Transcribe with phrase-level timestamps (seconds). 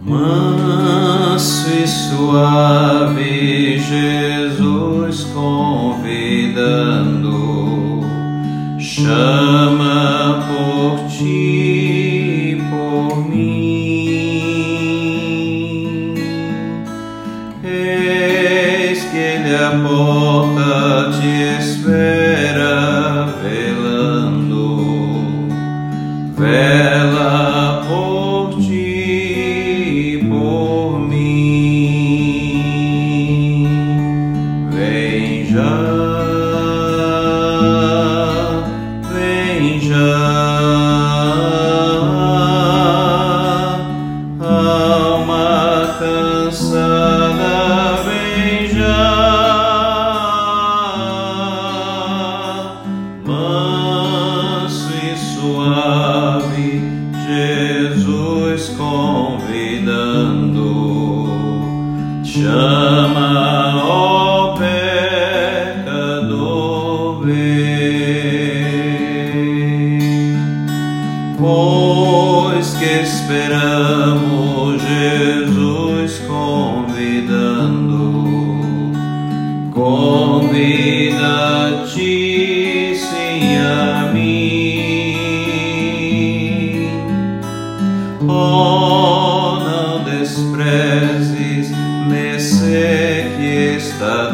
[0.00, 7.30] Manso e suave Jesus convidando,
[8.78, 13.78] chama por ti, por mim.
[19.18, 22.47] Que ele a porta te espera,
[62.42, 65.68] chama, ó pecador.
[71.38, 77.94] Pois que esperamos Jesus convidando,
[79.72, 81.28] convida
[81.68, 85.16] a ti, sim, a mim.
[88.28, 91.70] Oh, não desprezes
[93.78, 94.32] mercê que está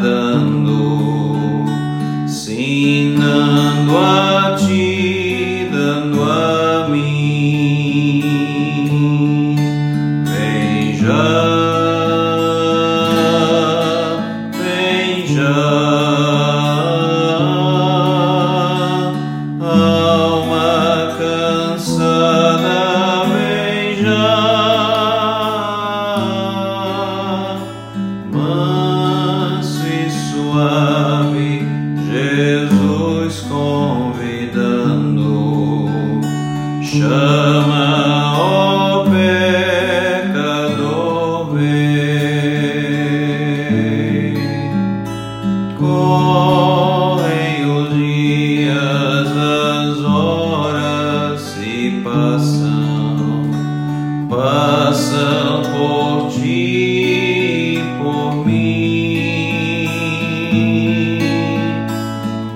[55.72, 59.18] por ti, por mim.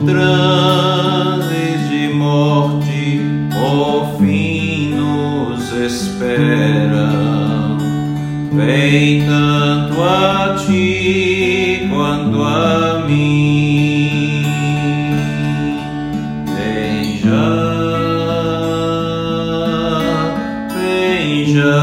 [0.07, 3.21] Transes de morte,
[3.53, 6.99] por fim nos esperam.
[8.53, 12.88] Vem tanto a ti quanto a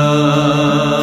[0.05, 0.94] vem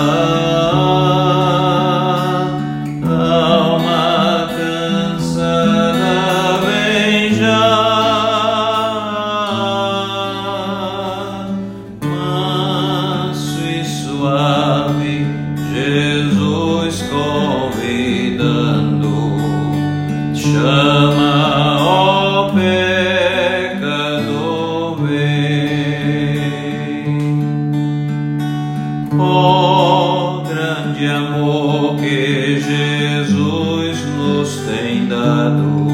[29.24, 35.86] Ó grande amor que Jesus nos tem dado,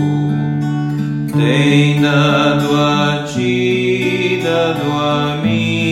[1.36, 5.88] tem dado a ti, dado a mim.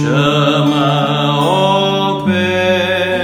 [0.00, 3.22] Chama, ó pecador.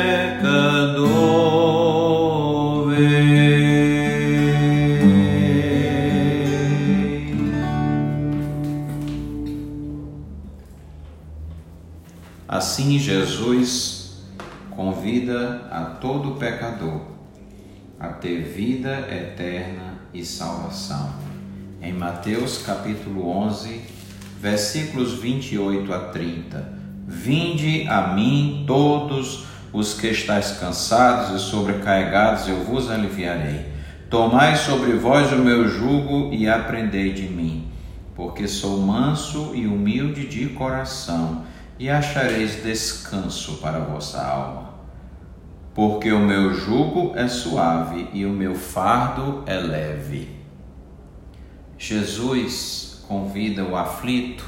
[12.47, 14.23] Assim Jesus
[14.71, 17.03] convida a todo pecador
[17.99, 21.13] a ter vida eterna e salvação.
[21.81, 23.98] Em Mateus capítulo 11,
[24.41, 26.73] versículos 28 a 30.
[27.07, 33.67] Vinde a mim todos os que estáis cansados e sobrecarregados, eu vos aliviarei.
[34.09, 37.69] Tomai sobre vós o meu jugo e aprendei de mim,
[38.15, 41.45] porque sou manso e humilde de coração,
[41.79, 44.75] e achareis descanso para a vossa alma.
[45.75, 50.37] Porque o meu jugo é suave e o meu fardo é leve.
[51.77, 54.45] Jesus convida o aflito,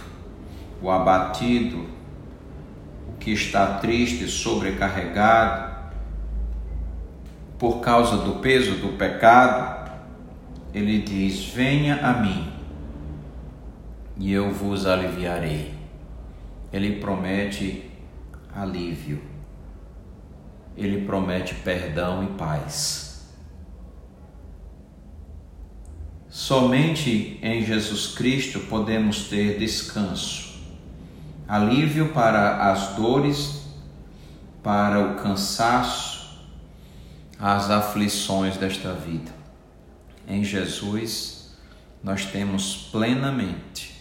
[0.83, 1.87] o abatido,
[3.09, 5.71] o que está triste, sobrecarregado,
[7.59, 9.91] por causa do peso do pecado,
[10.73, 12.53] ele diz: Venha a mim
[14.19, 15.75] e eu vos aliviarei.
[16.73, 17.91] Ele promete
[18.55, 19.21] alívio,
[20.77, 23.10] ele promete perdão e paz.
[26.41, 30.55] Somente em Jesus Cristo podemos ter descanso,
[31.47, 33.67] alívio para as dores,
[34.63, 36.41] para o cansaço,
[37.39, 39.31] as aflições desta vida.
[40.27, 41.51] Em Jesus,
[42.03, 43.95] nós temos plenamente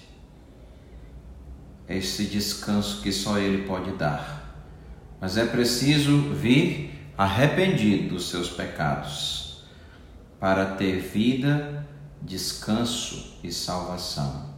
[1.89, 4.55] esse descanso que só Ele pode dar.
[5.19, 9.65] Mas é preciso vir arrependido dos seus pecados
[10.39, 11.88] para ter vida,
[12.21, 14.49] descanso e salvação.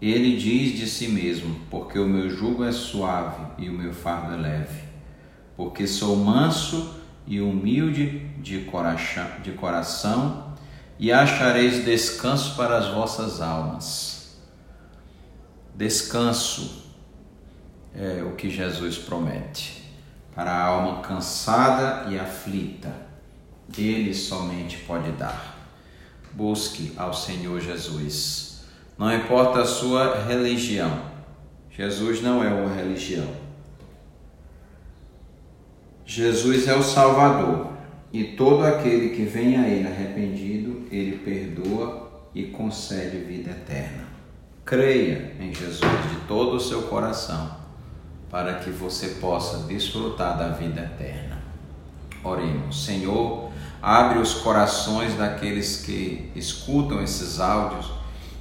[0.00, 4.34] Ele diz de si mesmo: Porque o meu jugo é suave e o meu fardo
[4.34, 4.80] é leve,
[5.56, 6.94] porque sou manso
[7.26, 10.54] e humilde de coração, de coração
[10.98, 14.36] e achareis descanso para as vossas almas.
[15.74, 16.84] Descanso
[17.94, 19.84] é o que Jesus promete
[20.34, 22.92] para a alma cansada e aflita.
[23.76, 25.55] Ele somente pode dar.
[26.36, 28.60] Busque ao Senhor Jesus.
[28.98, 31.00] Não importa a sua religião.
[31.70, 33.26] Jesus não é uma religião.
[36.04, 37.72] Jesus é o Salvador
[38.12, 44.04] e todo aquele que vem a Ele arrependido, Ele perdoa e concede vida eterna.
[44.62, 47.56] Creia em Jesus de todo o seu coração
[48.30, 51.42] para que você possa desfrutar da vida eterna.
[52.22, 53.50] Oremos, Senhor,
[53.86, 57.88] abre os corações daqueles que escutam esses áudios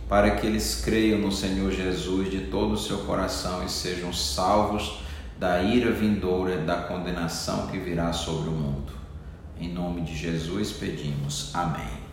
[0.09, 5.01] para que eles creiam no Senhor Jesus de todo o seu coração e sejam salvos
[5.37, 8.91] da ira vindoura, da condenação que virá sobre o mundo.
[9.59, 11.51] Em nome de Jesus pedimos.
[11.53, 12.04] Amém.